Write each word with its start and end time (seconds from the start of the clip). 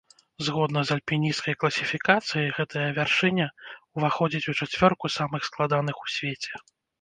Згодна 0.45 0.79
з 0.89 0.93
альпінісцкай 0.95 1.55
класіфікацыяй, 1.63 2.47
гэтая 2.57 2.85
вяршыня 2.97 3.47
ўваходзіць 3.97 4.43
у 4.55 4.57
чацвёрку 4.59 5.13
самых 5.19 5.41
складаных 5.51 5.95
у 6.07 6.11
свеце. 6.17 6.53